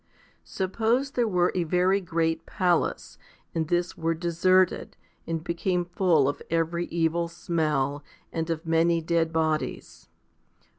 33. 0.43 0.43
Suppose 0.45 1.11
there 1.11 1.27
were 1.27 1.51
a 1.53 1.63
very 1.63 2.01
great 2.01 2.47
palace, 2.47 3.19
and 3.53 3.67
this 3.67 3.95
were 3.95 4.15
deserted, 4.15 4.97
and 5.27 5.43
became 5.43 5.85
full 5.85 6.27
of 6.27 6.41
every 6.49 6.87
evil 6.87 7.27
smell, 7.27 8.03
and 8.33 8.49
of 8.49 8.65
many 8.65 8.99
dead 8.99 9.31
bodies. 9.31 10.09